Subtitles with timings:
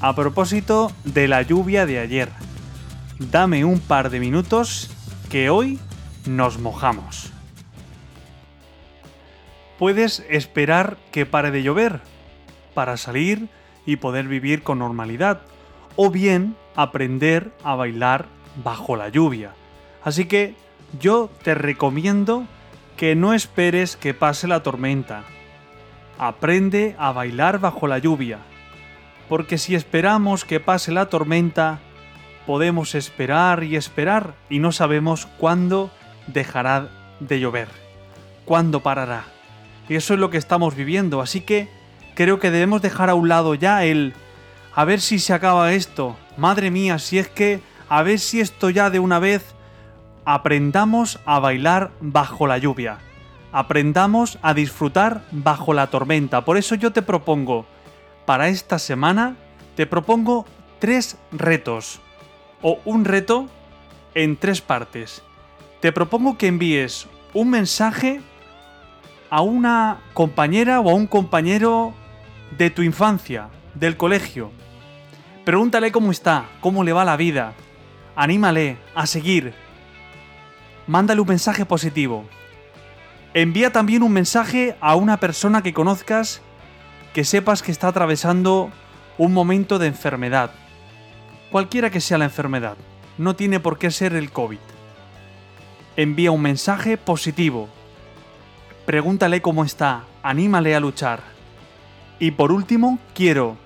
[0.00, 2.30] a propósito de la lluvia de ayer.
[3.18, 4.90] Dame un par de minutos
[5.28, 5.78] que hoy
[6.26, 7.32] nos mojamos.
[9.78, 12.00] Puedes esperar que pare de llover
[12.74, 13.48] para salir
[13.86, 15.40] y poder vivir con normalidad,
[15.96, 18.26] o bien aprender a bailar
[18.62, 19.52] bajo la lluvia.
[20.04, 20.54] Así que
[21.00, 22.44] yo te recomiendo
[22.96, 25.24] que no esperes que pase la tormenta.
[26.18, 28.38] Aprende a bailar bajo la lluvia,
[29.28, 31.80] porque si esperamos que pase la tormenta,
[32.46, 35.90] podemos esperar y esperar y no sabemos cuándo
[36.26, 36.88] dejará
[37.20, 37.68] de llover,
[38.44, 39.24] cuándo parará.
[39.88, 41.68] Y eso es lo que estamos viviendo, así que
[42.14, 44.14] creo que debemos dejar a un lado ya el
[44.74, 46.16] a ver si se acaba esto.
[46.36, 49.54] Madre mía, si es que a ver si esto ya de una vez
[50.24, 52.98] aprendamos a bailar bajo la lluvia.
[53.50, 56.44] Aprendamos a disfrutar bajo la tormenta.
[56.44, 57.66] Por eso yo te propongo,
[58.28, 59.36] para esta semana,
[59.74, 60.44] te propongo
[60.80, 61.98] tres retos.
[62.60, 63.46] O un reto
[64.14, 65.22] en tres partes.
[65.80, 68.20] Te propongo que envíes un mensaje
[69.30, 71.94] a una compañera o a un compañero
[72.58, 74.52] de tu infancia, del colegio.
[75.46, 77.54] Pregúntale cómo está, cómo le va la vida.
[78.14, 79.54] Anímale a seguir,
[80.86, 82.26] mándale un mensaje positivo.
[83.32, 86.42] Envía también un mensaje a una persona que conozcas
[87.12, 88.70] que sepas que está atravesando
[89.16, 90.50] un momento de enfermedad.
[91.50, 92.76] Cualquiera que sea la enfermedad,
[93.16, 94.58] no tiene por qué ser el COVID.
[95.96, 97.68] Envía un mensaje positivo.
[98.86, 101.20] Pregúntale cómo está, anímale a luchar.
[102.18, 103.56] Y por último, quiero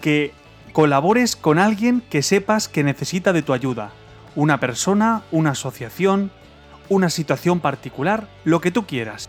[0.00, 0.32] que
[0.72, 3.90] colabores con alguien que sepas que necesita de tu ayuda.
[4.34, 6.30] Una persona, una asociación,
[6.88, 9.28] una situación particular, lo que tú quieras.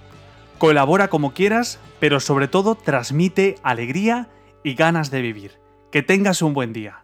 [0.64, 4.30] Colabora como quieras, pero sobre todo transmite alegría
[4.64, 5.60] y ganas de vivir.
[5.92, 7.03] Que tengas un buen día.